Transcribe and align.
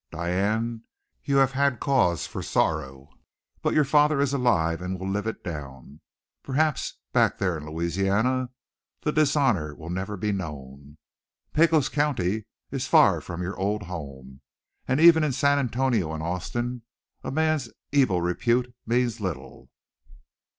Diane, 0.11 0.81
you 1.23 1.35
have 1.37 1.51
had 1.51 1.79
cause 1.79 2.25
for 2.25 2.41
sorrow. 2.41 3.07
But 3.61 3.75
your 3.75 3.83
father 3.83 4.19
is 4.19 4.33
alive 4.33 4.81
and 4.81 4.99
will 4.99 5.07
live 5.07 5.27
it 5.27 5.43
down. 5.43 6.01
Perhaps, 6.41 6.95
back 7.13 7.37
there 7.37 7.55
in 7.55 7.67
Louisiana, 7.67 8.49
the 9.03 9.11
dishonor 9.11 9.75
will 9.75 9.91
never 9.91 10.17
be 10.17 10.31
known. 10.31 10.97
Pecos 11.53 11.87
County 11.87 12.45
is 12.71 12.87
far 12.87 13.21
from 13.21 13.43
your 13.43 13.55
old 13.57 13.83
home. 13.83 14.41
And 14.87 14.99
even 14.99 15.23
in 15.23 15.33
San 15.33 15.59
Antonio 15.59 16.13
and 16.13 16.23
Austin, 16.23 16.81
a 17.23 17.29
man's 17.29 17.69
evil 17.91 18.23
repute 18.23 18.73
means 18.87 19.19
little. 19.19 19.69